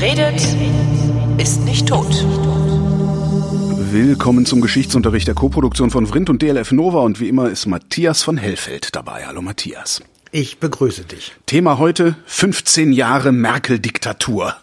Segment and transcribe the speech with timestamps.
[0.00, 0.40] Wer redet,
[1.40, 2.24] ist nicht tot.
[3.90, 8.22] Willkommen zum Geschichtsunterricht der Koproduktion von Vrindt und DLF Nova und wie immer ist Matthias
[8.22, 9.26] von Hellfeld dabei.
[9.26, 10.00] Hallo Matthias.
[10.30, 11.34] Ich begrüße dich.
[11.46, 14.54] Thema heute 15 Jahre Merkel-Diktatur.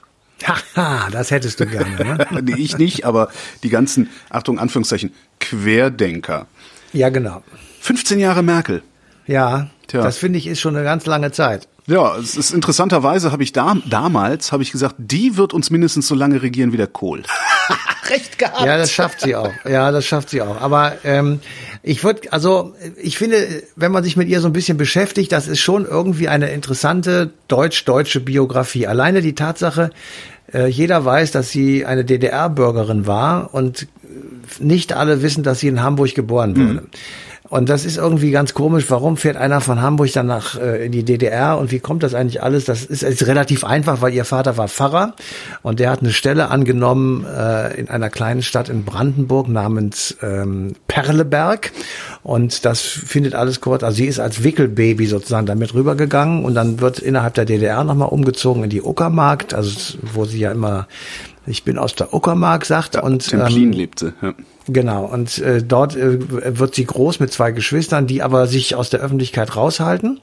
[0.43, 2.53] Haha, das hättest du gerne, ne?
[2.57, 3.29] ich nicht, aber
[3.61, 5.11] die ganzen, Achtung, Anführungszeichen,
[5.41, 6.47] Querdenker.
[6.93, 7.43] Ja, genau.
[7.81, 8.83] 15 Jahre Merkel.
[9.27, 10.01] Ja, Tja.
[10.01, 11.67] das finde ich ist schon eine ganz lange Zeit.
[11.87, 16.07] Ja, es ist interessanterweise habe ich da, damals habe ich gesagt, die wird uns mindestens
[16.07, 17.21] so lange regieren wie der Kohl.
[18.09, 18.65] Recht gehabt.
[18.65, 19.51] Ja, das schafft sie auch.
[19.67, 20.59] Ja, das schafft sie auch.
[20.59, 21.39] Aber ähm,
[21.83, 25.47] ich würde, also ich finde, wenn man sich mit ihr so ein bisschen beschäftigt, das
[25.47, 28.87] ist schon irgendwie eine interessante deutsch-deutsche Biografie.
[28.87, 29.91] Alleine die Tatsache,
[30.53, 33.87] äh, jeder weiß, dass sie eine DDR-Bürgerin war und
[34.59, 36.81] nicht alle wissen, dass sie in Hamburg geboren wurde.
[36.81, 36.89] Mhm.
[37.47, 38.85] Und das ist irgendwie ganz komisch.
[38.89, 42.15] Warum fährt einer von Hamburg dann nach äh, in die DDR und wie kommt das
[42.15, 42.65] eigentlich alles?
[42.65, 45.13] Das ist, ist relativ einfach, weil ihr Vater war Pfarrer
[45.61, 50.73] und der hat eine Stelle angenommen äh, in einer kleinen Stadt in Brandenburg namens ähm,
[50.87, 51.71] Perleberg.
[52.23, 53.83] Und das findet alles kurz.
[53.83, 58.09] Also sie ist als Wickelbaby sozusagen damit rübergegangen und dann wird innerhalb der DDR nochmal
[58.09, 60.87] umgezogen in die Uckermark, also wo sie ja immer
[61.47, 62.95] ich bin aus der Uckermark, sagt.
[62.95, 64.13] Ja, und Templin ähm, lebte.
[64.19, 64.33] Ja.
[64.67, 68.89] Genau, und äh, dort äh, wird sie groß mit zwei Geschwistern, die aber sich aus
[68.89, 70.19] der Öffentlichkeit raushalten.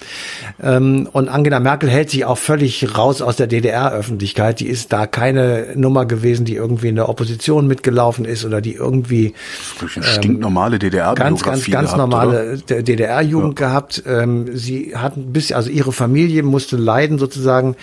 [0.60, 4.58] Ähm, und Angela Merkel hält sich auch völlig raus aus der DDR-Öffentlichkeit.
[4.58, 8.74] Die ist da keine Nummer gewesen, die irgendwie in der Opposition mitgelaufen ist oder die
[8.74, 9.34] irgendwie
[9.80, 13.68] eine stinknormale DDR-Biografie ganz, ganz, ganz gehabt, normale DDR-Jugend ja.
[13.68, 14.02] gehabt.
[14.06, 17.76] Ähm, sie hat ein bisschen, also ihre Familie musste leiden sozusagen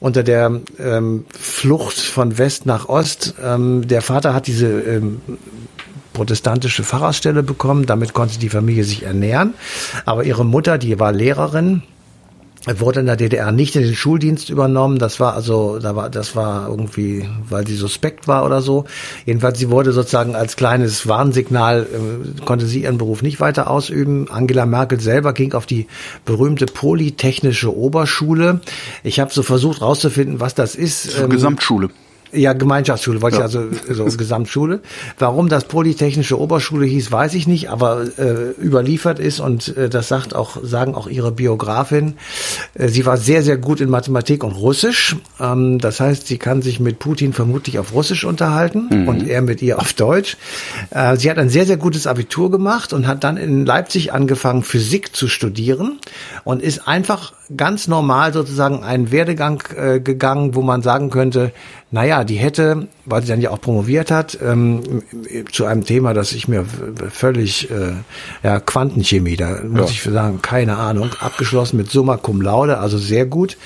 [0.00, 3.34] unter der ähm, Flucht von West nach Ost.
[3.42, 5.20] Ähm, der Vater hat diese ähm,
[6.16, 9.52] protestantische Pfarrersstelle bekommen, damit konnte die Familie sich ernähren.
[10.06, 11.82] Aber ihre Mutter, die war Lehrerin,
[12.78, 14.98] wurde in der DDR nicht in den Schuldienst übernommen.
[14.98, 18.86] Das war also, da war, das war irgendwie, weil sie suspekt war oder so.
[19.26, 24.28] Jedenfalls, sie wurde sozusagen als kleines Warnsignal, äh, konnte sie ihren Beruf nicht weiter ausüben.
[24.30, 25.86] Angela Merkel selber ging auf die
[26.24, 28.60] berühmte Polytechnische Oberschule.
[29.04, 31.20] Ich habe so versucht rauszufinden, was das ist.
[31.20, 31.90] Ähm, Gesamtschule.
[32.32, 33.46] Ja, Gemeinschaftsschule, wollte ja.
[33.46, 34.80] ich also so Gesamtschule.
[35.18, 40.08] Warum das Polytechnische Oberschule hieß, weiß ich nicht, aber äh, überliefert ist und äh, das
[40.08, 42.14] sagt auch sagen auch ihre Biografin.
[42.74, 45.16] Äh, sie war sehr sehr gut in Mathematik und Russisch.
[45.40, 49.08] Ähm, das heißt, sie kann sich mit Putin vermutlich auf Russisch unterhalten mhm.
[49.08, 50.36] und er mit ihr auf Deutsch.
[50.90, 54.62] Äh, sie hat ein sehr sehr gutes Abitur gemacht und hat dann in Leipzig angefangen
[54.62, 55.98] Physik zu studieren
[56.44, 61.52] und ist einfach ganz normal sozusagen einen Werdegang äh, gegangen, wo man sagen könnte,
[61.92, 65.02] naja, die hätte, weil sie dann ja auch promoviert hat, ähm,
[65.52, 66.64] zu einem Thema, das ich mir
[67.10, 67.92] völlig, äh,
[68.42, 73.24] ja, Quantenchemie, da muss ich sagen, keine Ahnung, abgeschlossen mit Summa Cum Laude, also sehr
[73.24, 73.56] gut.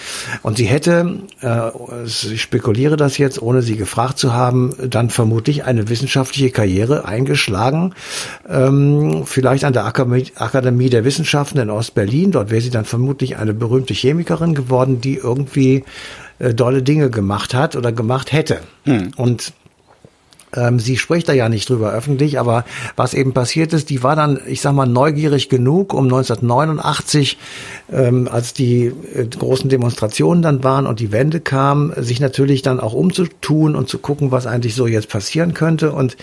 [0.42, 1.70] Und sie hätte, äh,
[2.06, 7.94] ich spekuliere das jetzt, ohne sie gefragt zu haben, dann vermutlich eine wissenschaftliche Karriere eingeschlagen,
[8.46, 12.32] ähm, vielleicht an der Akademie, Akademie der Wissenschaften in Ostberlin.
[12.32, 15.84] Dort wäre sie dann vermutlich eine berühmte Chemikerin geworden, die irgendwie
[16.40, 18.60] äh, dolle Dinge gemacht hat oder gemacht hätte.
[18.84, 19.12] Hm.
[19.16, 19.52] Und
[20.54, 22.64] ähm, sie spricht da ja nicht drüber öffentlich, aber
[22.96, 27.38] was eben passiert ist, die war dann, ich sag mal, neugierig genug, um 1989,
[27.92, 32.80] ähm, als die äh, großen Demonstrationen dann waren und die Wende kam, sich natürlich dann
[32.80, 35.92] auch umzutun und zu gucken, was eigentlich so jetzt passieren könnte.
[35.92, 36.16] Und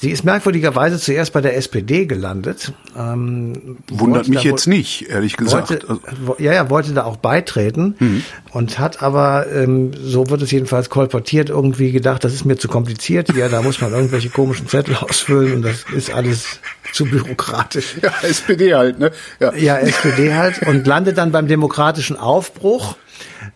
[0.00, 2.72] Sie ist merkwürdigerweise zuerst bei der SPD gelandet.
[2.96, 5.68] Ähm, Wundert mich jetzt nicht, ehrlich gesagt.
[5.68, 8.24] Wollte, also ja, ja, wollte da auch beitreten mhm.
[8.52, 12.66] und hat aber, ähm, so wird es jedenfalls kolportiert, irgendwie gedacht, das ist mir zu
[12.66, 13.28] kompliziert.
[13.36, 16.60] Ja, da muss man irgendwelche komischen Zettel ausfüllen und das ist alles
[16.94, 17.96] zu bürokratisch.
[18.02, 19.10] Ja, SPD halt, ne?
[19.38, 22.96] Ja, ja SPD halt und landet dann beim demokratischen Aufbruch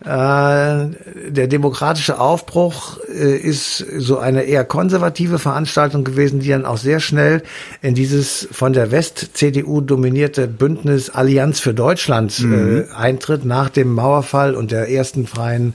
[0.05, 7.01] der demokratische Aufbruch äh, ist so eine eher konservative Veranstaltung gewesen, die dann auch sehr
[7.01, 7.43] schnell
[7.81, 12.85] in dieses von der West-CDU dominierte Bündnis Allianz für Deutschland äh, mhm.
[12.95, 15.75] eintritt nach dem Mauerfall und der ersten freien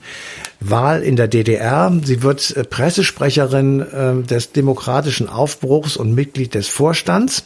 [0.59, 1.91] Wahl in der DDR.
[2.03, 7.45] Sie wird Pressesprecherin des demokratischen Aufbruchs und Mitglied des Vorstands.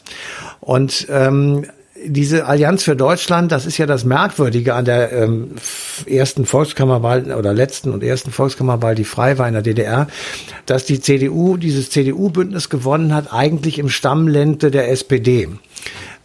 [0.59, 1.65] Und ähm,
[2.05, 5.51] diese Allianz für Deutschland, das ist ja das Merkwürdige an der ähm,
[6.05, 10.07] ersten Volkskammerwahl oder letzten und ersten Volkskammerwahl, die frei war in der DDR,
[10.65, 15.49] dass die CDU dieses CDU-Bündnis gewonnen hat, eigentlich im Stammlente der SPD.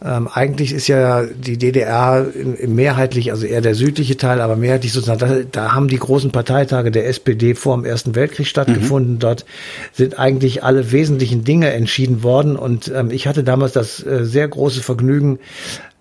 [0.03, 4.55] Ähm, eigentlich ist ja die DDR in, in mehrheitlich, also eher der südliche Teil, aber
[4.55, 9.15] mehrheitlich sozusagen, da, da haben die großen Parteitage der SPD vor dem Ersten Weltkrieg stattgefunden.
[9.15, 9.19] Mhm.
[9.19, 9.45] Dort
[9.91, 12.55] sind eigentlich alle wesentlichen Dinge entschieden worden.
[12.55, 15.39] Und ähm, ich hatte damals das äh, sehr große Vergnügen,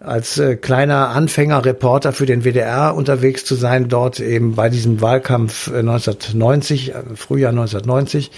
[0.01, 5.67] als äh, kleiner Anfängerreporter für den WDR unterwegs zu sein, dort eben bei diesem Wahlkampf
[5.67, 8.31] 1990, äh, äh, Frühjahr 1990.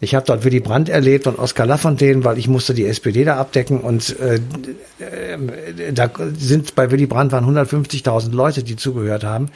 [0.00, 3.36] Ich habe dort Willy Brandt erlebt und Oskar Lafontaine, weil ich musste die SPD da
[3.36, 9.50] abdecken und äh, äh, da sind bei Willy Brandt waren 150.000 Leute, die zugehört haben,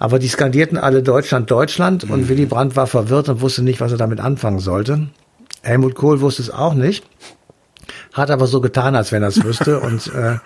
[0.00, 2.10] aber die skandierten alle Deutschland, Deutschland mhm.
[2.10, 5.06] und Willy Brandt war verwirrt und wusste nicht, was er damit anfangen sollte.
[5.62, 7.04] Helmut Kohl wusste es auch nicht
[8.16, 9.80] hat aber so getan, als wenn er es wüsste.
[9.86, 10.36] Und äh,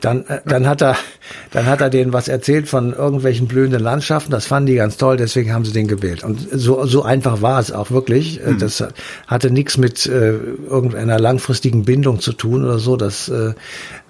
[0.00, 0.96] dann, äh, dann hat er,
[1.50, 4.30] dann hat er denen was erzählt von irgendwelchen blühenden Landschaften.
[4.30, 6.24] Das fanden die ganz toll, deswegen haben sie den gewählt.
[6.24, 8.40] Und so, so einfach war es auch wirklich.
[8.44, 8.58] Mhm.
[8.58, 8.82] Das
[9.26, 10.32] hatte nichts mit äh,
[10.68, 12.96] irgendeiner langfristigen Bindung zu tun oder so.
[12.96, 13.52] Das, äh,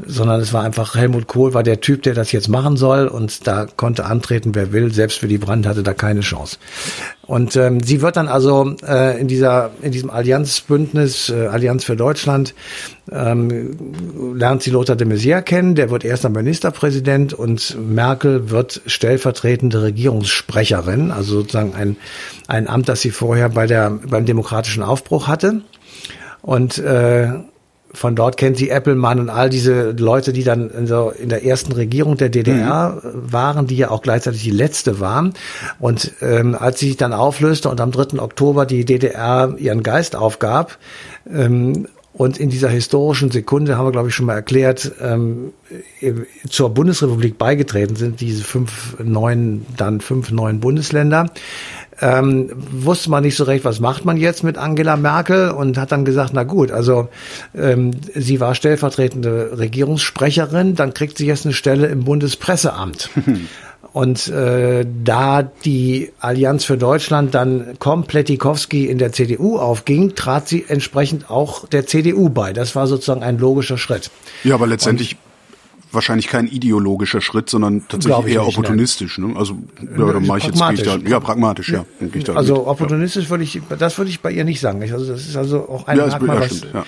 [0.06, 3.08] sondern es war einfach Helmut Kohl war der Typ, der das jetzt machen soll.
[3.08, 4.92] Und da konnte antreten, wer will.
[4.92, 6.58] Selbst für die Brand hatte da keine Chance.
[7.28, 11.94] Und ähm, sie wird dann also äh, in dieser in diesem Allianzbündnis äh, Allianz für
[11.94, 12.54] Deutschland
[13.12, 13.76] ähm,
[14.34, 15.74] lernt sie Lothar de Maizière kennen.
[15.74, 21.98] Der wird erster Ministerpräsident und Merkel wird stellvertretende Regierungssprecherin, also sozusagen ein
[22.46, 25.60] ein Amt, das sie vorher bei der beim demokratischen Aufbruch hatte.
[26.40, 27.28] Und äh,
[27.92, 31.44] von dort kennt sie Applemann und all diese Leute, die dann in, so in der
[31.44, 33.32] ersten Regierung der DDR mhm.
[33.32, 35.34] waren, die ja auch gleichzeitig die letzte waren.
[35.78, 38.20] Und ähm, als sie sich dann auflöste und am 3.
[38.20, 40.78] Oktober die DDR ihren Geist aufgab,
[41.32, 41.86] ähm,
[42.18, 45.52] und in dieser historischen Sekunde haben wir, glaube ich, schon mal erklärt, ähm,
[46.50, 51.30] zur Bundesrepublik beigetreten sind diese fünf neuen, dann fünf neuen Bundesländer
[52.00, 55.92] ähm, wusste man nicht so recht, was macht man jetzt mit Angela Merkel und hat
[55.92, 57.08] dann gesagt, na gut, also
[57.56, 63.10] ähm, sie war stellvertretende Regierungssprecherin, dann kriegt sie jetzt eine Stelle im Bundespresseamt.
[63.92, 70.46] Und äh, da die Allianz für Deutschland dann komplett Dikowski in der CDU aufging, trat
[70.46, 72.52] sie entsprechend auch der CDU bei.
[72.52, 74.10] Das war sozusagen ein logischer Schritt.
[74.44, 75.27] Ja, aber letztendlich Und
[75.92, 79.18] wahrscheinlich kein ideologischer Schritt, sondern tatsächlich eher nicht, opportunistisch.
[79.18, 79.34] Ne?
[79.36, 81.84] Also ja, da mache ich jetzt ich da, ja pragmatisch, ja.
[82.00, 82.34] ja.
[82.34, 83.30] also mit, opportunistisch ja.
[83.30, 84.82] würde ich, das würde ich bei ihr nicht sagen.
[84.82, 86.84] Also das ist also auch ein ja, Merkmal, was, ja, ja.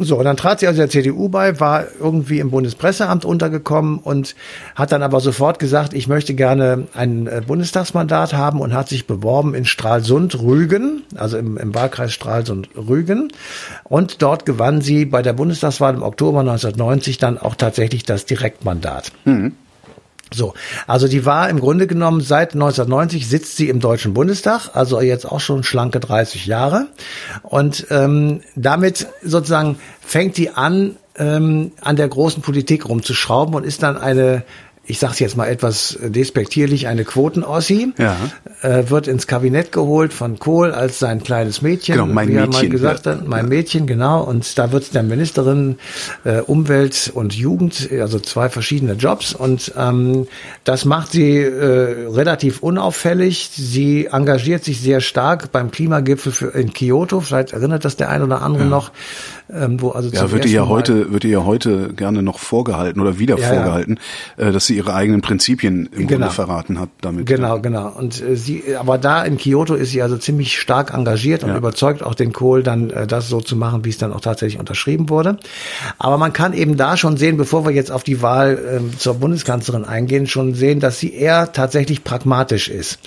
[0.00, 4.34] So, und dann trat sie also der CDU bei, war irgendwie im Bundespresseamt untergekommen und
[4.74, 9.06] hat dann aber sofort gesagt, ich möchte gerne ein äh, Bundestagsmandat haben und hat sich
[9.06, 13.32] beworben in Stralsund-Rügen, also im, im Wahlkreis Stralsund-Rügen.
[13.84, 19.12] Und dort gewann sie bei der Bundestagswahl im Oktober 1990 dann auch tatsächlich das Direktmandat.
[19.24, 19.52] Mhm.
[20.32, 20.54] So,
[20.86, 25.24] also die war im Grunde genommen seit 1990 sitzt sie im Deutschen Bundestag, also jetzt
[25.24, 26.88] auch schon schlanke 30 Jahre.
[27.42, 33.82] Und ähm, damit sozusagen fängt die an, ähm, an der großen Politik rumzuschrauben und ist
[33.82, 34.44] dann eine
[34.88, 38.16] ich sage es jetzt mal etwas despektierlich, eine Quoten-Ossi, ja.
[38.62, 42.52] äh, wird ins Kabinett geholt von Kohl als sein kleines Mädchen, genau, mein wie Mädchen,
[42.52, 43.48] er mal gesagt hat, mein ja.
[43.48, 44.22] Mädchen, genau.
[44.22, 45.78] Und da wird der Ministerin
[46.24, 49.34] äh, Umwelt und Jugend, also zwei verschiedene Jobs.
[49.34, 50.26] Und ähm,
[50.64, 53.50] das macht sie äh, relativ unauffällig.
[53.52, 57.20] Sie engagiert sich sehr stark beim Klimagipfel für, in Kyoto.
[57.20, 58.70] Vielleicht erinnert das der ein oder andere ja.
[58.70, 58.90] noch
[59.50, 63.00] ähm, wo also ja, wird ihr ja heute wird ihr ja heute gerne noch vorgehalten
[63.00, 63.98] oder wieder ja, vorgehalten,
[64.36, 64.48] ja.
[64.48, 66.08] Äh, dass sie ihre eigenen Prinzipien im genau.
[66.08, 67.26] Grunde verraten hat damit.
[67.26, 67.60] Genau, ja.
[67.60, 67.88] genau.
[67.88, 72.04] Und äh, sie, aber da in Kyoto ist sie also ziemlich stark engagiert und überzeugt
[72.04, 75.08] auch den Kohl, dann äh, das so zu machen, wie es dann auch tatsächlich unterschrieben
[75.08, 75.38] wurde.
[75.98, 79.14] Aber man kann eben da schon sehen, bevor wir jetzt auf die Wahl äh, zur
[79.14, 83.00] Bundeskanzlerin eingehen, schon sehen, dass sie eher tatsächlich pragmatisch ist.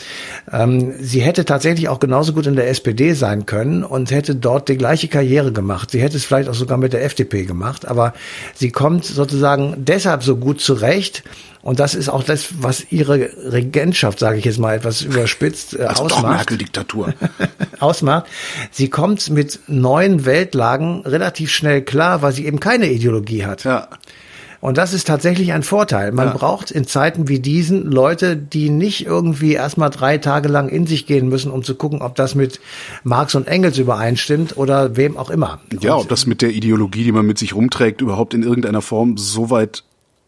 [0.51, 4.67] Ähm, sie hätte tatsächlich auch genauso gut in der SPD sein können und hätte dort
[4.67, 5.91] die gleiche Karriere gemacht.
[5.91, 8.13] Sie hätte es vielleicht auch sogar mit der FDP gemacht, aber
[8.55, 11.23] sie kommt sozusagen deshalb so gut zurecht,
[11.61, 15.83] und das ist auch das, was ihre Regentschaft, sage ich jetzt mal etwas überspitzt, äh,
[15.83, 16.35] also ausmacht.
[16.35, 17.13] Merkel-Diktatur.
[17.79, 18.25] ausmacht.
[18.71, 23.63] Sie kommt mit neuen Weltlagen relativ schnell klar, weil sie eben keine Ideologie hat.
[23.63, 23.89] Ja.
[24.59, 26.11] Und das ist tatsächlich ein Vorteil.
[26.11, 26.33] Man ja.
[26.33, 31.07] braucht in Zeiten wie diesen Leute, die nicht irgendwie erstmal drei Tage lang in sich
[31.07, 32.59] gehen müssen, um zu gucken, ob das mit
[33.03, 35.59] Marx und Engels übereinstimmt oder wem auch immer.
[35.81, 39.17] Ja, ob das mit der Ideologie, die man mit sich rumträgt, überhaupt in irgendeiner Form
[39.17, 39.83] so weit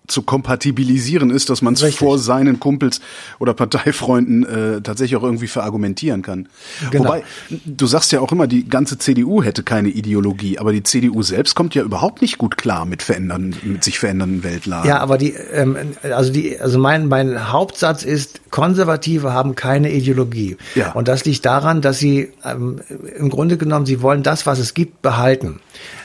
[0.08, 3.00] zu kompatibilisieren ist, dass man es vor seinen Kumpels
[3.40, 6.50] oder Parteifreunden äh, tatsächlich auch irgendwie verargumentieren kann.
[6.92, 7.06] Genau.
[7.06, 7.24] Wobei,
[7.66, 11.56] du sagst ja auch immer, die ganze CDU hätte keine Ideologie, aber die CDU selbst
[11.56, 14.90] kommt ja überhaupt nicht gut klar mit verändern, mit sich verändernden Weltlagen.
[14.90, 20.58] Ja, aber die, ähm, also die, also mein mein Hauptsatz ist, Konservative haben keine Ideologie.
[20.76, 20.92] Ja.
[20.92, 22.82] Und das liegt daran, dass sie ähm,
[23.18, 25.60] im Grunde genommen, sie wollen das, was es gibt, behalten.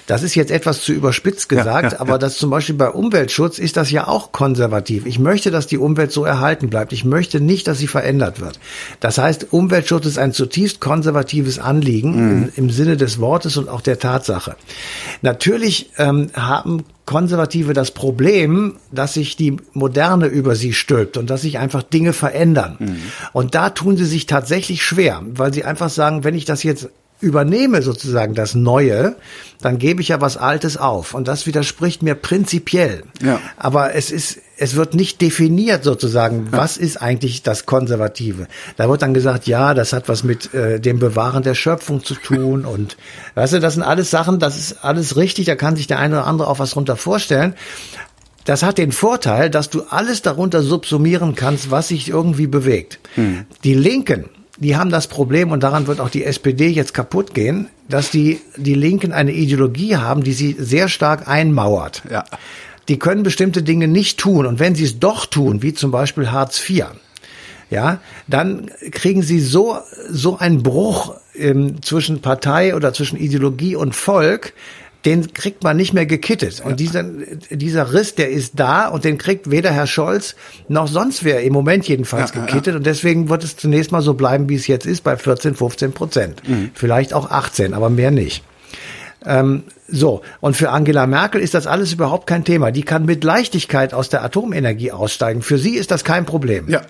[0.08, 3.58] Das ist jetzt etwas zu überspitzt gesagt, ja, ja, aber das zum Beispiel bei Umweltschutz
[3.58, 5.04] ist das ja auch konservativ.
[5.04, 6.94] Ich möchte, dass die Umwelt so erhalten bleibt.
[6.94, 8.58] Ich möchte nicht, dass sie verändert wird.
[9.00, 12.42] Das heißt, Umweltschutz ist ein zutiefst konservatives Anliegen mhm.
[12.56, 14.56] im, im, Sinne des Wortes und auch der Tatsache.
[15.20, 21.42] Natürlich ähm, haben Konservative das Problem, dass sich die Moderne über sie stülpt und dass
[21.42, 22.76] sich einfach Dinge verändern.
[22.78, 22.96] Mhm.
[23.34, 26.88] Und da tun sie sich tatsächlich schwer, weil sie einfach sagen, wenn ich das jetzt
[27.20, 29.16] übernehme sozusagen das Neue,
[29.60, 31.14] dann gebe ich ja was Altes auf.
[31.14, 33.02] Und das widerspricht mir prinzipiell.
[33.20, 33.40] Ja.
[33.56, 36.58] Aber es ist, es wird nicht definiert sozusagen, ja.
[36.58, 38.46] was ist eigentlich das Konservative.
[38.76, 42.14] Da wird dann gesagt, ja, das hat was mit äh, dem Bewahren der Schöpfung zu
[42.14, 42.64] tun.
[42.64, 42.96] Und
[43.34, 46.18] weißt du, das sind alles Sachen, das ist alles richtig, da kann sich der eine
[46.18, 47.54] oder andere auch was drunter vorstellen.
[48.44, 52.98] Das hat den Vorteil, dass du alles darunter subsumieren kannst, was sich irgendwie bewegt.
[53.16, 53.44] Hm.
[53.62, 54.30] Die Linken,
[54.60, 58.40] die haben das Problem, und daran wird auch die SPD jetzt kaputt gehen, dass die,
[58.56, 62.02] die Linken eine Ideologie haben, die sie sehr stark einmauert.
[62.10, 62.24] Ja.
[62.88, 64.46] Die können bestimmte Dinge nicht tun.
[64.46, 66.86] Und wenn sie es doch tun, wie zum Beispiel Hartz IV,
[67.70, 73.94] ja, dann kriegen sie so, so einen Bruch ähm, zwischen Partei oder zwischen Ideologie und
[73.94, 74.54] Volk,
[75.04, 76.60] den kriegt man nicht mehr gekittet.
[76.64, 77.04] Und dieser,
[77.50, 80.34] dieser Riss, der ist da und den kriegt weder Herr Scholz
[80.68, 82.74] noch sonst wer im Moment jedenfalls ja, gekittet.
[82.74, 82.76] Ja.
[82.76, 85.92] Und deswegen wird es zunächst mal so bleiben, wie es jetzt ist, bei 14, 15
[85.92, 86.48] Prozent.
[86.48, 86.70] Mhm.
[86.74, 88.42] Vielleicht auch 18, aber mehr nicht.
[89.28, 92.70] Ähm, so, und für Angela Merkel ist das alles überhaupt kein Thema.
[92.70, 95.42] Die kann mit Leichtigkeit aus der Atomenergie aussteigen.
[95.42, 96.68] Für sie ist das kein Problem.
[96.68, 96.80] Ja.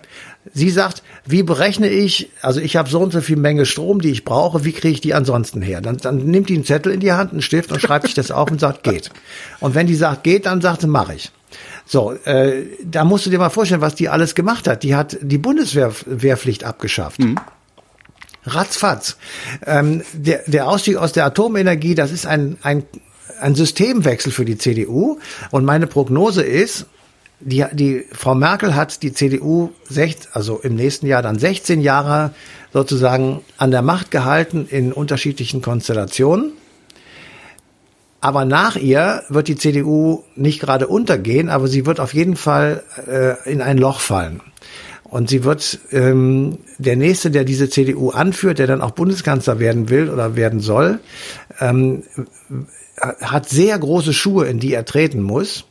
[0.55, 4.11] Sie sagt, wie berechne ich, also ich habe so und so viel Menge Strom, die
[4.11, 5.81] ich brauche, wie kriege ich die ansonsten her?
[5.81, 8.31] Dann, dann nimmt die einen Zettel in die Hand, einen Stift und schreibt sich das
[8.31, 9.11] auf und sagt, geht.
[9.59, 11.33] Und wenn die sagt, geht, dann sagt sie, mache ich.
[11.87, 14.85] So, äh, da musst du dir mal vorstellen, was die alles gemacht hat.
[14.85, 17.19] Die hat die Bundeswehrpflicht abgeschafft.
[17.19, 17.37] Mhm.
[18.49, 19.17] Ratzfatz.
[19.67, 22.85] Ähm, der, der Ausstieg aus der Atomenergie, das ist ein, ein,
[23.41, 25.19] ein Systemwechsel für die CDU.
[25.51, 26.87] Und meine Prognose ist,
[27.41, 32.33] die, die Frau Merkel hat die CDU sech, also im nächsten Jahr dann 16 Jahre
[32.73, 36.53] sozusagen an der Macht gehalten in unterschiedlichen Konstellationen.
[38.21, 42.83] Aber nach ihr wird die CDU nicht gerade untergehen, aber sie wird auf jeden Fall
[43.07, 44.41] äh, in ein Loch fallen.
[45.09, 49.89] Und sie wird ähm, der nächste, der diese CDU anführt, der dann auch Bundeskanzler werden
[49.89, 51.01] will oder werden soll,
[51.61, 52.03] ähm,
[53.01, 55.65] hat sehr große Schuhe, in die er treten muss.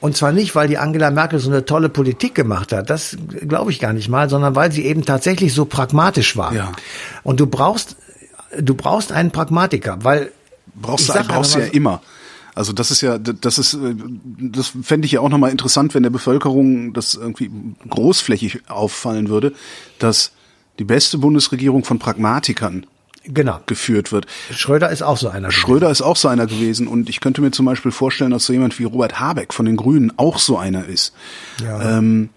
[0.00, 3.16] Und zwar nicht, weil die Angela Merkel so eine tolle Politik gemacht hat, das
[3.46, 6.52] glaube ich gar nicht mal, sondern weil sie eben tatsächlich so pragmatisch war.
[6.52, 6.72] Ja.
[7.22, 7.96] Und du brauchst,
[8.58, 10.32] du brauchst einen Pragmatiker, weil
[10.74, 12.02] brauchst du brauchst ja immer.
[12.54, 13.76] Also das ist ja, das ist,
[14.38, 17.50] das fände ich ja auch nochmal interessant, wenn der Bevölkerung das irgendwie
[17.88, 19.52] großflächig auffallen würde,
[19.98, 20.32] dass
[20.78, 22.86] die beste Bundesregierung von Pragmatikern
[23.24, 23.60] genau.
[23.66, 24.26] geführt wird.
[24.50, 25.50] Schröder ist auch so einer.
[25.50, 25.92] Schröder gewesen.
[25.92, 28.78] ist auch so einer gewesen und ich könnte mir zum Beispiel vorstellen, dass so jemand
[28.78, 31.12] wie Robert Habeck von den Grünen auch so einer ist.
[31.62, 31.98] Ja.
[31.98, 32.30] Ähm,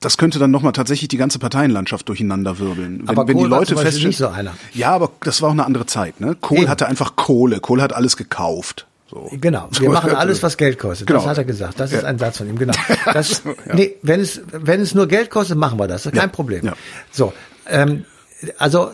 [0.00, 3.00] das könnte dann nochmal tatsächlich die ganze Parteienlandschaft durcheinander wirbeln.
[3.00, 4.54] Wenn, aber wenn Kohl die Leute feststellen, nicht so einer.
[4.72, 6.20] Ja, aber das war auch eine andere Zeit.
[6.20, 6.36] Ne?
[6.40, 6.68] Kohl Eben.
[6.68, 7.60] hatte einfach Kohle.
[7.60, 8.86] Kohl hat alles gekauft.
[9.10, 9.28] So.
[9.32, 11.06] Genau, wir machen alles, was Geld kostet.
[11.06, 11.20] Genau.
[11.20, 11.80] Das hat er gesagt.
[11.80, 12.08] Das ist ja.
[12.08, 12.58] ein Satz von ihm.
[12.58, 12.74] Genau.
[13.12, 13.74] Das, ja.
[13.74, 16.04] Nee, wenn es wenn es nur Geld kostet, machen wir das.
[16.04, 16.26] kein ja.
[16.28, 16.70] Problem.
[17.10, 17.32] So,
[17.66, 18.04] ähm,
[18.58, 18.90] also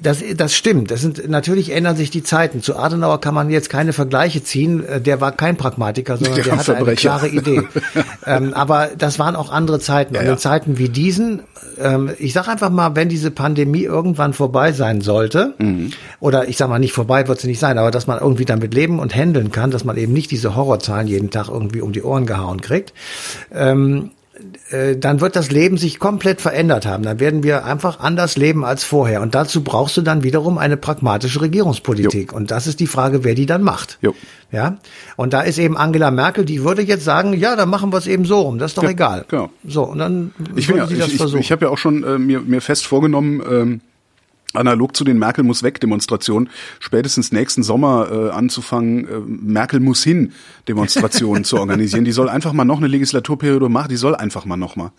[0.00, 0.90] das, das stimmt.
[0.90, 2.62] Das sind, natürlich ändern sich die Zeiten.
[2.62, 4.84] Zu Adenauer kann man jetzt keine Vergleiche ziehen.
[4.84, 7.14] Äh, der war kein Pragmatiker, sondern der, der hatte Verbrecher.
[7.14, 7.62] eine klare Idee.
[8.26, 10.14] ähm, aber das waren auch andere Zeiten.
[10.14, 11.42] Ja, Und in Zeiten wie diesen,
[11.78, 15.90] ähm, ich sage einfach mal, wenn diese Pandemie irgendwann vorbei sein sollte, mhm.
[16.20, 18.74] oder ich sage mal nicht vorbei wird sie nicht sein, aber dass man irgendwie damit
[18.74, 22.02] leben und handeln kann, dass man eben nicht diese Horrorzahlen jeden Tag irgendwie um die
[22.02, 22.92] Ohren gehauen kriegt,
[23.52, 24.23] ähm, äh,
[24.98, 27.04] dann wird das Leben sich komplett verändert haben.
[27.04, 29.22] Dann werden wir einfach anders leben als vorher.
[29.22, 32.32] Und dazu brauchst du dann wiederum eine pragmatische Regierungspolitik.
[32.32, 32.36] Jo.
[32.36, 33.98] Und das ist die Frage, wer die dann macht.
[34.02, 34.14] Jo.
[34.50, 34.78] Ja.
[35.16, 38.06] Und da ist eben Angela Merkel, die würde jetzt sagen, ja, dann machen wir es
[38.06, 38.58] eben so rum.
[38.58, 39.24] Das ist doch ja, egal.
[39.28, 39.50] Genau.
[39.66, 39.84] So.
[39.84, 41.40] Und dann ich würde ja, sie das ich, versuchen.
[41.40, 43.80] Ich, ich habe ja auch schon äh, mir, mir fest vorgenommen, ähm,
[44.54, 46.48] analog zu den Merkel muss weg Demonstrationen
[46.80, 50.32] spätestens nächsten Sommer äh, anzufangen, äh, Merkel muss hin
[50.68, 52.04] Demonstrationen zu organisieren.
[52.04, 54.92] Die soll einfach mal noch eine Legislaturperiode machen, die soll einfach mal noch mal.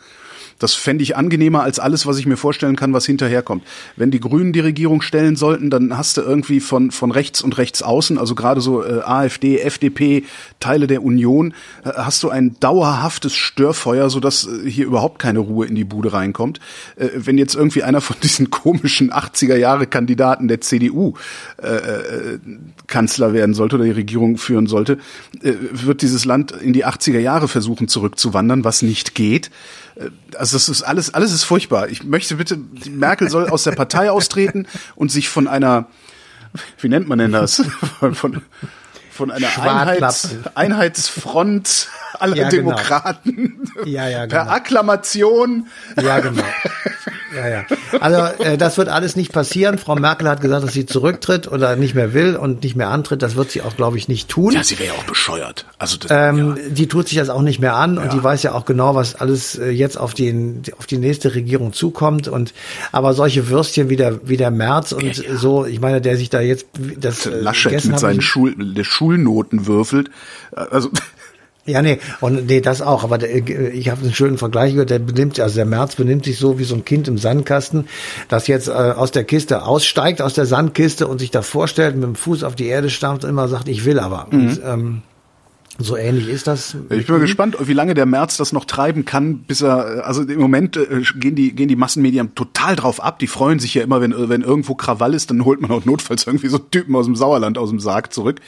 [0.60, 3.64] Das fände ich angenehmer als alles, was ich mir vorstellen kann, was hinterherkommt.
[3.96, 7.58] Wenn die Grünen die Regierung stellen sollten, dann hast du irgendwie von, von rechts und
[7.58, 10.24] rechts außen, also gerade so äh, AfD, FDP,
[10.60, 15.66] Teile der Union, äh, hast du ein dauerhaftes Störfeuer, sodass äh, hier überhaupt keine Ruhe
[15.66, 16.60] in die Bude reinkommt.
[16.96, 21.16] Äh, wenn jetzt irgendwie einer von diesen komischen 80er-Jahre-Kandidaten der CDU
[21.62, 22.40] äh, äh,
[22.88, 25.00] Kanzler werden sollte oder die Regierung führen sollte,
[25.42, 29.52] äh, wird dieses Land in die 80er Jahre versuchen zurückzuwandern, was nicht geht.
[29.96, 31.90] Äh, also das ist alles, alles ist furchtbar.
[31.90, 32.58] Ich möchte bitte,
[32.90, 35.88] Merkel soll aus der Partei austreten und sich von einer
[36.80, 37.64] wie nennt man denn das?
[38.00, 38.42] Von, von,
[39.12, 41.88] von einer Einheits, Einheitsfront
[42.20, 42.72] aller ja, genau.
[42.72, 43.72] Demokraten.
[43.86, 44.44] Ja, ja, genau.
[44.44, 45.68] Per Akklamation.
[46.02, 46.44] Ja, genau.
[47.36, 47.66] Ja, ja.
[48.00, 49.78] Also äh, das wird alles nicht passieren.
[49.78, 53.22] Frau Merkel hat gesagt, dass sie zurücktritt oder nicht mehr will und nicht mehr antritt.
[53.22, 54.54] Das wird sie auch, glaube ich, nicht tun.
[54.54, 55.66] Ja, sie wäre ja auch bescheuert.
[55.78, 56.70] Also das, ähm, ja.
[56.70, 58.04] die tut sich das auch nicht mehr an ja.
[58.04, 61.36] und die weiß ja auch genau, was alles äh, jetzt auf die auf die nächste
[61.36, 62.28] Regierung zukommt.
[62.28, 62.54] Und
[62.92, 66.30] aber solche Würstchen wie der wie der März und ja, so, ich meine, der sich
[66.30, 70.10] da jetzt das äh, Laschet mit seinen Schul Schulnoten würfelt.
[70.52, 70.90] Also
[71.66, 73.04] ja, nee, und nee, das auch.
[73.04, 73.34] Aber der,
[73.74, 74.92] ich habe einen schönen Vergleich gehört.
[74.92, 77.88] Der benimmt, also der März benimmt sich so wie so ein Kind im Sandkasten,
[78.28, 82.04] das jetzt äh, aus der Kiste aussteigt, aus der Sandkiste und sich da vorstellt, mit
[82.04, 84.28] dem Fuß auf die Erde stampft und immer sagt, ich will aber.
[84.30, 84.40] Mhm.
[84.40, 85.02] Und, ähm,
[85.78, 86.78] so ähnlich ist das.
[86.90, 90.22] Ich bin mal gespannt, wie lange der März das noch treiben kann, bis er, also
[90.22, 93.20] im Moment äh, gehen die, gehen die Massenmedien total drauf ab.
[93.20, 96.26] Die freuen sich ja immer, wenn, wenn irgendwo Krawall ist, dann holt man auch notfalls
[96.26, 98.40] irgendwie so Typen aus dem Sauerland aus dem Sarg zurück.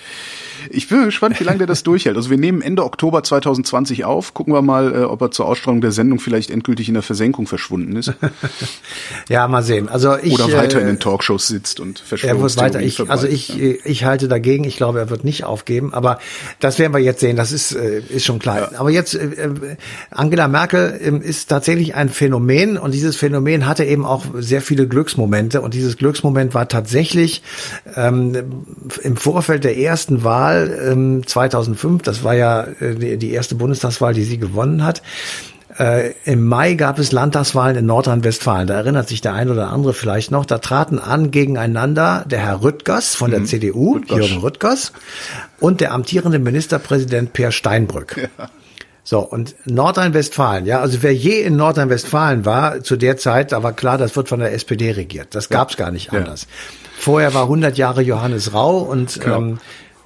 [0.69, 2.15] Ich bin gespannt, wie lange der das durchhält.
[2.15, 4.33] Also wir nehmen Ende Oktober 2020 auf.
[4.33, 7.45] Gucken wir mal, äh, ob er zur Ausstrahlung der Sendung vielleicht endgültig in der Versenkung
[7.45, 8.13] verschwunden ist.
[9.29, 9.89] ja, mal sehen.
[9.89, 12.81] Also ich, Oder weiter äh, in den Talkshows sitzt und Er wird weiter.
[12.81, 13.73] Ich, also ich, ja.
[13.83, 14.63] ich halte dagegen.
[14.63, 15.93] Ich glaube, er wird nicht aufgeben.
[15.93, 16.19] Aber
[16.59, 17.35] das werden wir jetzt sehen.
[17.35, 18.71] Das ist, äh, ist schon klar.
[18.71, 18.79] Ja.
[18.79, 19.77] Aber jetzt, äh, äh
[20.11, 24.87] Angela Merkel äh, ist tatsächlich ein Phänomen und dieses Phänomen hatte eben auch sehr viele
[24.87, 25.61] Glücksmomente.
[25.61, 27.43] Und dieses Glücksmoment war tatsächlich
[27.95, 28.33] ähm,
[29.03, 34.23] im Vorfeld der ersten Wahl ähm, 2005, das war ja äh, die erste Bundestagswahl, die
[34.23, 35.01] sie gewonnen hat.
[35.79, 38.67] Äh, Im Mai gab es Landtagswahlen in Nordrhein-Westfalen.
[38.67, 40.45] Da erinnert sich der ein oder andere vielleicht noch.
[40.45, 43.45] Da traten an gegeneinander der Herr Rüttgers von der mhm.
[43.45, 44.17] CDU, Rüttgers.
[44.17, 44.91] Jürgen Rüttgers,
[45.59, 48.29] und der amtierende Ministerpräsident Per Steinbrück.
[48.37, 48.49] Ja.
[49.03, 53.71] So, und Nordrhein-Westfalen, ja, also wer je in Nordrhein-Westfalen war, zu der Zeit, da war
[53.71, 55.33] klar, das wird von der SPD regiert.
[55.33, 55.85] Das gab's ja.
[55.85, 56.41] gar nicht anders.
[56.41, 56.47] Ja.
[56.99, 59.37] Vorher war 100 Jahre Johannes Rau und genau.
[59.37, 59.59] ähm,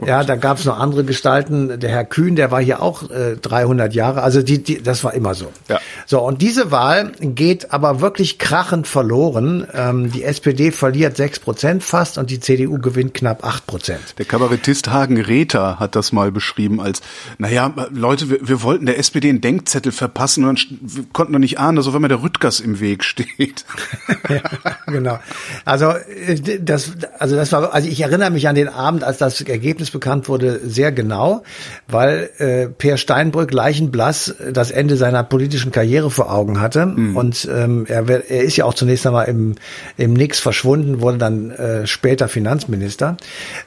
[0.05, 1.79] ja, da gab es noch andere Gestalten.
[1.79, 4.23] Der Herr Kühn, der war hier auch äh, 300 Jahre.
[4.23, 5.51] Also die, die, das war immer so.
[5.69, 5.79] Ja.
[6.11, 9.65] So und diese Wahl geht aber wirklich krachend verloren.
[9.73, 14.15] Ähm, die SPD verliert sechs Prozent fast und die CDU gewinnt knapp acht Prozent.
[14.17, 17.01] Der Kabarettist Hagen Rether hat das mal beschrieben als:
[17.37, 21.59] Naja, Leute, wir, wir wollten der SPD einen Denkzettel verpassen und wir konnten doch nicht
[21.59, 23.63] ahnen, dass auf einmal der Rüttgers im Weg steht.
[24.27, 24.41] ja,
[24.87, 25.17] genau.
[25.63, 29.39] Also äh, das, also das war, also ich erinnere mich an den Abend, als das
[29.39, 31.43] Ergebnis bekannt wurde, sehr genau,
[31.87, 36.85] weil äh, Per Steinbrück leichenblass das Ende seiner politischen Karriere vor Augen hatte.
[36.85, 37.15] Mhm.
[37.15, 39.55] Und ähm, er, er ist ja auch zunächst einmal im,
[39.97, 43.17] im Nix verschwunden, wurde dann äh, später Finanzminister.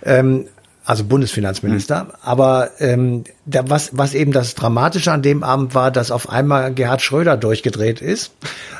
[0.05, 0.47] Ähm,
[0.87, 2.05] also Bundesfinanzminister.
[2.05, 2.11] Mhm.
[2.23, 6.75] Aber ähm, da, was, was eben das Dramatische an dem Abend war, dass auf einmal
[6.75, 8.33] Gerhard Schröder durchgedreht ist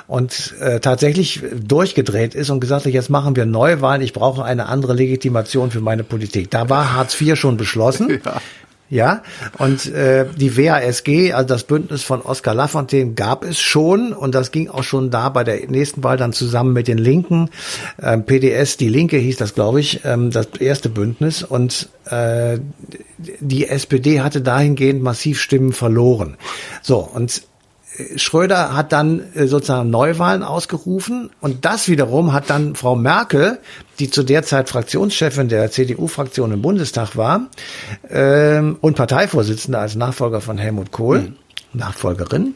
[0.07, 4.67] und äh, tatsächlich durchgedreht ist und gesagt hat, jetzt machen wir Neuwahlen, ich brauche eine
[4.67, 6.51] andere Legitimation für meine Politik.
[6.51, 8.05] Da war Hartz IV schon beschlossen.
[8.25, 8.41] Ja.
[8.95, 9.25] Ja,
[9.59, 14.53] und äh, die WASG, also das Bündnis von Oskar Lafontaine, gab es schon und das
[14.53, 17.51] ging auch schon da bei der nächsten Wahl dann zusammen mit den Linken.
[18.01, 22.61] Ähm, PDS, die Linke hieß das, glaube ich, ähm, das erste Bündnis und äh,
[23.41, 26.37] die SPD hatte dahingehend massiv Stimmen verloren.
[26.81, 27.43] So, und
[28.17, 33.59] Schröder hat dann äh, sozusagen Neuwahlen ausgerufen und das wiederum hat dann Frau Merkel,
[33.99, 37.49] die zu der Zeit Fraktionschefin der CDU-Fraktion im Bundestag war
[38.09, 41.37] ähm, und Parteivorsitzende als Nachfolger von Helmut Kohl, mhm.
[41.73, 42.55] Nachfolgerin,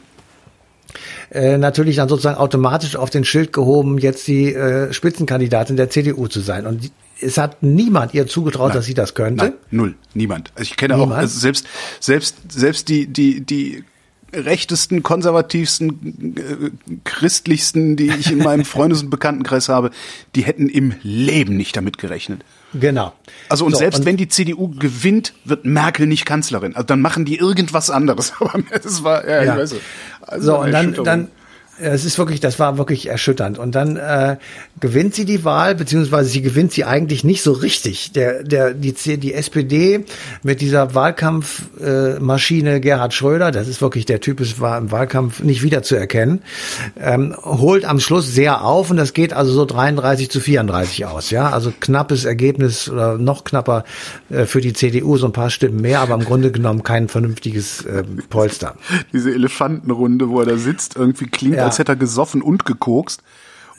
[1.31, 6.27] äh, natürlich dann sozusagen automatisch auf den Schild gehoben, jetzt die äh, Spitzenkandidatin der CDU
[6.27, 6.65] zu sein.
[6.65, 8.77] Und die, es hat niemand ihr zugetraut, Nein.
[8.77, 9.45] dass sie das könnte.
[9.45, 10.51] Nein, null, niemand.
[10.55, 11.13] Also ich kenne niemand.
[11.13, 11.65] auch also selbst
[11.99, 13.83] selbst selbst die die die
[14.33, 19.91] rechtesten, konservativsten, äh, christlichsten, die ich in meinem Freundes- und Bekanntenkreis habe,
[20.35, 22.43] die hätten im Leben nicht damit gerechnet.
[22.73, 23.13] Genau.
[23.49, 26.75] Also und so, selbst und wenn die CDU gewinnt, wird Merkel nicht Kanzlerin.
[26.75, 28.33] Also dann machen die irgendwas anderes.
[28.39, 29.53] Aber das war, ja, ja.
[29.53, 29.75] ich weiß.
[30.21, 31.27] Also so und dann, dann
[31.79, 33.57] es ist wirklich, das war wirklich erschütternd.
[33.57, 34.37] Und dann äh,
[34.79, 38.11] gewinnt sie die Wahl, beziehungsweise sie gewinnt sie eigentlich nicht so richtig.
[38.11, 40.05] Der, der, die, die SPD
[40.43, 45.41] mit dieser Wahlkampfmaschine äh, Gerhard Schröder, das ist wirklich der Typ, es war im Wahlkampf
[45.41, 46.41] nicht wiederzuerkennen,
[46.99, 51.29] ähm, holt am Schluss sehr auf und das geht also so 33 zu 34 aus.
[51.29, 53.85] Ja, also knappes Ergebnis oder noch knapper
[54.29, 57.85] äh, für die CDU, so ein paar Stimmen mehr, aber im Grunde genommen kein vernünftiges
[57.85, 58.75] äh, Polster.
[59.13, 63.21] Diese Elefantenrunde, wo er da sitzt, irgendwie klingt ja als hätte er gesoffen und gekokst.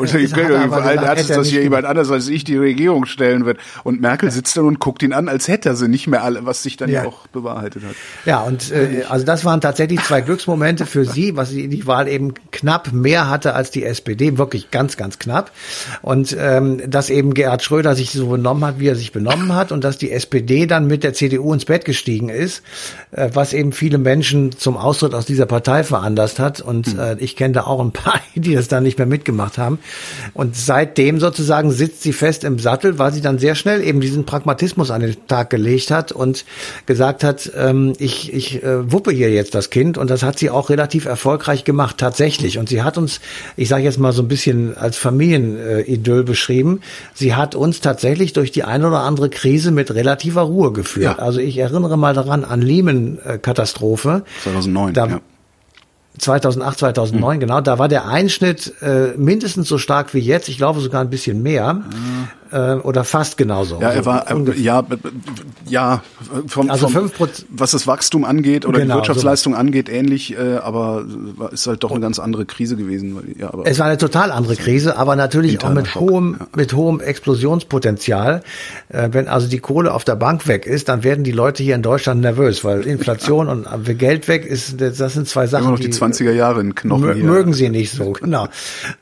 [0.00, 3.58] Und ich bin allen Ernstes, dass hier jemand anders als ich die Regierung stellen wird.
[3.84, 6.46] Und Merkel sitzt dann und guckt ihn an, als hätte er sie nicht mehr alle,
[6.46, 7.94] was sich dann ja, ja auch bewahrheitet hat.
[8.24, 12.08] Ja, und äh, also das waren tatsächlich zwei Glücksmomente für sie, was sie die Wahl
[12.08, 15.52] eben knapp mehr hatte als die SPD, wirklich ganz, ganz knapp.
[16.02, 19.72] Und ähm, dass eben Gerhard Schröder sich so benommen hat, wie er sich benommen hat,
[19.72, 22.62] und dass die SPD dann mit der CDU ins Bett gestiegen ist,
[23.10, 26.60] äh, was eben viele Menschen zum Austritt aus dieser Partei veranlasst hat.
[26.60, 26.98] Und hm.
[26.98, 29.78] äh, ich kenne da auch ein paar, die das dann nicht mehr mitgemacht haben.
[30.34, 34.24] Und seitdem sozusagen sitzt sie fest im Sattel, weil sie dann sehr schnell eben diesen
[34.24, 36.44] Pragmatismus an den Tag gelegt hat und
[36.86, 39.98] gesagt hat, ähm, ich, ich äh, wuppe hier jetzt das Kind.
[39.98, 42.58] Und das hat sie auch relativ erfolgreich gemacht, tatsächlich.
[42.58, 43.20] Und sie hat uns,
[43.56, 46.80] ich sage jetzt mal so ein bisschen als Familienidyll beschrieben,
[47.14, 51.18] sie hat uns tatsächlich durch die eine oder andere Krise mit relativer Ruhe geführt.
[51.18, 51.24] Ja.
[51.24, 54.24] Also ich erinnere mal daran an Lehman-Katastrophe.
[54.42, 55.20] 2009, da, ja.
[56.20, 57.40] 2008, 2009, mhm.
[57.40, 61.10] genau, da war der Einschnitt äh, mindestens so stark wie jetzt, ich glaube sogar ein
[61.10, 61.74] bisschen mehr.
[61.74, 63.80] Mhm äh, oder fast genauso.
[63.80, 64.84] Ja, er war äh, ja
[65.66, 66.02] ja
[66.46, 67.10] vom, also vom,
[67.48, 69.58] was das Wachstum angeht oder genau, die Wirtschaftsleistung so.
[69.58, 71.04] angeht ähnlich, äh, aber
[71.52, 73.34] ist halt doch eine ganz andere Krise gewesen.
[73.38, 76.46] Ja, aber es war eine total andere Krise, aber natürlich auch mit Schock, hohem ja.
[76.56, 78.42] mit hohem Explosionspotenzial.
[78.88, 81.74] Äh, wenn also die Kohle auf der Bank weg ist, dann werden die Leute hier
[81.74, 83.66] in Deutschland nervös, weil Inflation und
[83.98, 85.64] Geld weg ist, das sind zwei Sachen.
[85.64, 87.24] Immer noch die, die 20er Jahre in Knochen.
[87.24, 88.48] Mögen sie nicht so, genau.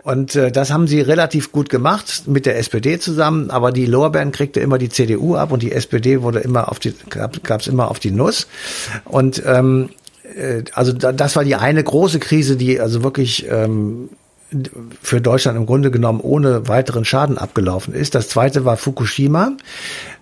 [0.03, 3.87] Und äh, das haben sie relativ gut gemacht mit der SPD zusammen haben, aber die
[3.87, 7.67] Lorbeeren kriegte immer die CDU ab und die SPD wurde immer auf die, gab es
[7.67, 8.47] immer auf die Nuss.
[9.05, 9.91] Und ähm,
[10.37, 14.11] äh, also das war die eine große Krise, die also wirklich ähm,
[15.03, 18.15] für Deutschland im Grunde genommen ohne weiteren Schaden abgelaufen ist.
[18.15, 19.53] Das zweite war Fukushima,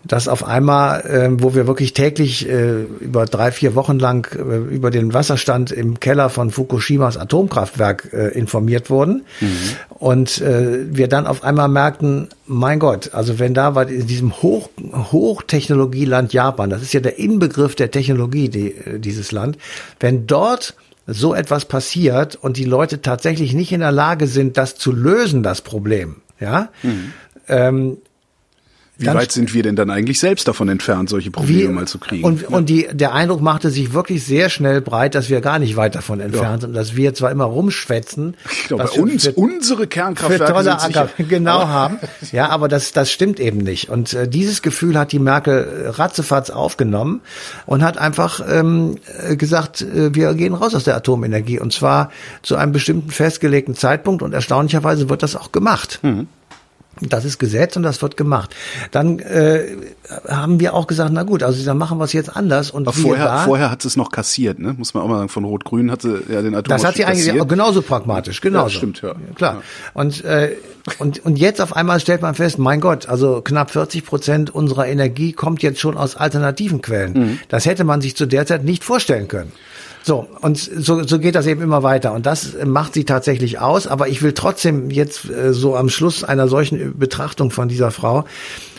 [0.04, 4.74] das auf einmal, äh, wo wir wirklich täglich äh, über drei, vier Wochen lang äh,
[4.74, 9.24] über den Wasserstand im Keller von Fukushimas Atomkraftwerk äh, informiert wurden.
[9.40, 9.56] Mhm.
[9.90, 14.42] Und äh, wir dann auf einmal merkten, mein Gott, also wenn da war in diesem
[14.42, 19.56] Hoch, Hochtechnologieland Japan, das ist ja der Inbegriff der Technologie, die, äh, dieses Land,
[20.00, 20.74] wenn dort
[21.06, 25.42] so etwas passiert und die Leute tatsächlich nicht in der Lage sind, das zu lösen,
[25.42, 27.12] das Problem, ja, mhm.
[27.48, 27.98] ähm,
[28.98, 31.98] wie weit sind wir denn dann eigentlich selbst davon entfernt, solche Probleme wie, mal zu
[31.98, 32.24] kriegen?
[32.24, 32.48] Und, ja.
[32.48, 35.94] und die, der Eindruck machte sich wirklich sehr schnell breit, dass wir gar nicht weit
[35.94, 36.66] davon entfernt ja.
[36.68, 40.80] sind, dass wir zwar immer rumschwätzen, ich glaube, bei uns, für, unsere Kernkraftwerke tolle sind
[40.80, 41.98] sicher, genau aber, haben,
[42.32, 43.90] ja, aber das, das stimmt eben nicht.
[43.90, 47.20] Und äh, dieses Gefühl hat die Merkel ratzefatz aufgenommen
[47.66, 48.96] und hat einfach ähm,
[49.36, 52.10] gesagt, äh, wir gehen raus aus der Atomenergie und zwar
[52.42, 56.00] zu einem bestimmten festgelegten Zeitpunkt und erstaunlicherweise wird das auch gemacht.
[56.02, 56.28] Mhm.
[57.00, 58.54] Das ist Gesetz und das wird gemacht.
[58.90, 59.76] Dann äh,
[60.28, 62.70] haben wir auch gesagt, na gut, also dann machen wir es jetzt anders.
[62.70, 64.74] Und Aber vorher, da, vorher hat es noch kassiert, ne?
[64.78, 65.28] Muss man auch mal sagen.
[65.28, 67.48] Von Rot-Grün hat sie ja den Atom Das hat sie eigentlich kassiert.
[67.48, 68.68] genauso pragmatisch, genauso.
[68.68, 69.14] Ja, stimmt, ja.
[69.34, 69.54] Klar.
[69.56, 69.62] Ja.
[69.92, 70.56] Und, äh,
[70.98, 74.86] und, und jetzt auf einmal stellt man fest, mein Gott, also knapp 40 Prozent unserer
[74.86, 77.12] Energie kommt jetzt schon aus alternativen Quellen.
[77.12, 77.38] Mhm.
[77.48, 79.52] Das hätte man sich zu der Zeit nicht vorstellen können.
[80.06, 82.12] So, und so, so geht das eben immer weiter.
[82.12, 83.88] Und das macht sie tatsächlich aus.
[83.88, 88.24] Aber ich will trotzdem jetzt äh, so am Schluss einer solchen Betrachtung von dieser Frau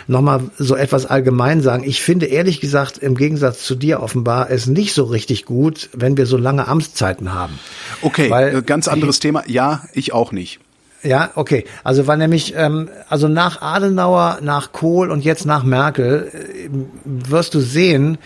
[0.08, 1.84] nochmal so etwas allgemein sagen.
[1.84, 6.16] Ich finde ehrlich gesagt, im Gegensatz zu dir offenbar, es nicht so richtig gut, wenn
[6.16, 7.60] wir so lange Amtszeiten haben.
[8.02, 9.44] Okay, Weil, äh, ganz anderes Thema.
[9.48, 10.62] Ja, ich auch nicht.
[11.08, 11.64] Ja, okay.
[11.86, 16.70] Also war nämlich, ähm, also nach Adenauer, nach Kohl und jetzt nach Merkel äh,
[17.06, 18.18] wirst du sehen,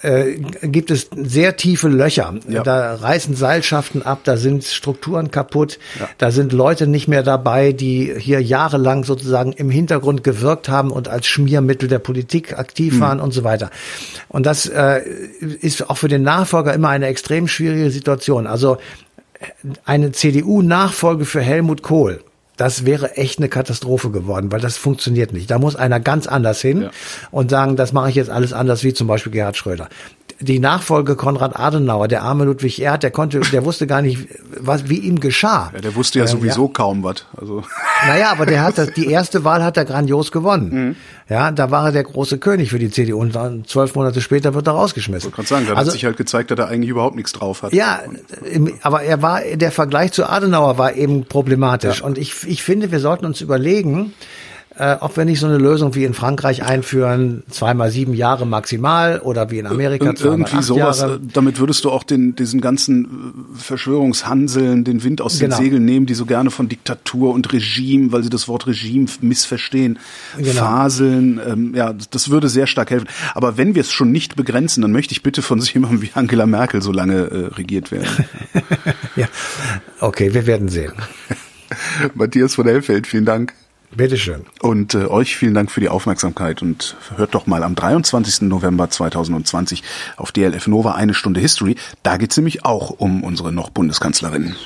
[0.00, 2.34] äh, gibt es sehr tiefe Löcher.
[2.48, 2.62] Ja.
[2.62, 6.08] Da reißen Seilschaften ab, da sind Strukturen kaputt, ja.
[6.16, 11.08] da sind Leute nicht mehr dabei, die hier jahrelang sozusagen im Hintergrund gewirkt haben und
[11.08, 13.00] als Schmiermittel der Politik aktiv mhm.
[13.00, 13.70] waren und so weiter.
[14.28, 15.02] Und das äh,
[15.40, 18.46] ist auch für den Nachfolger immer eine extrem schwierige Situation.
[18.46, 18.78] Also
[19.84, 22.22] eine CDU-Nachfolge für Helmut Kohl,
[22.62, 25.50] das wäre echt eine Katastrophe geworden, weil das funktioniert nicht.
[25.50, 26.90] Da muss einer ganz anders hin ja.
[27.32, 29.88] und sagen, das mache ich jetzt alles anders, wie zum Beispiel Gerhard Schröder
[30.42, 34.88] die Nachfolge Konrad Adenauer, der arme Ludwig Erhard, der konnte, der wusste gar nicht, was,
[34.88, 35.70] wie ihm geschah.
[35.74, 36.72] Ja, der wusste ja äh, sowieso ja.
[36.72, 37.26] kaum was.
[37.36, 37.62] Also.
[38.06, 40.88] Naja, aber der hat das, die erste Wahl hat er grandios gewonnen.
[40.88, 40.96] Mhm.
[41.28, 44.54] Ja, da war er der große König für die CDU und dann zwölf Monate später
[44.54, 45.30] wird er rausgeschmissen.
[45.30, 47.62] Ich kann sagen, da also, hat sich halt gezeigt, dass er eigentlich überhaupt nichts drauf
[47.62, 47.72] hat.
[47.72, 48.00] Ja,
[48.82, 52.00] aber er war, der Vergleich zu Adenauer war eben problematisch.
[52.00, 52.06] Ja.
[52.06, 54.12] Und ich, ich finde, wir sollten uns überlegen,
[54.76, 59.20] äh, ob wir nicht so eine Lösung wie in Frankreich einführen, zweimal sieben Jahre maximal
[59.20, 61.00] oder wie in Amerika Und irgendwie acht sowas.
[61.00, 61.14] Jahre.
[61.14, 63.04] Äh, damit würdest du auch den diesen ganzen
[63.54, 65.56] äh, Verschwörungshanseln den Wind aus genau.
[65.56, 69.06] den Segeln nehmen, die so gerne von Diktatur und Regime, weil sie das Wort Regime
[69.22, 69.98] missverstehen,
[70.36, 70.52] genau.
[70.52, 71.40] faseln.
[71.46, 73.08] Ähm, ja, das würde sehr stark helfen.
[73.34, 76.10] Aber wenn wir es schon nicht begrenzen, dann möchte ich bitte von so jemandem wie
[76.14, 78.08] Angela Merkel so lange äh, regiert werden.
[79.16, 79.28] ja,
[80.00, 80.92] okay, wir werden sehen.
[82.14, 83.54] Matthias von Hellfeld, vielen Dank.
[83.94, 84.46] Bitteschön.
[84.60, 88.42] Und äh, euch vielen Dank für die Aufmerksamkeit und hört doch mal am 23.
[88.42, 89.82] November 2020
[90.16, 91.76] auf DLF Nova eine Stunde History.
[92.02, 94.56] Da geht's nämlich auch um unsere noch Bundeskanzlerin.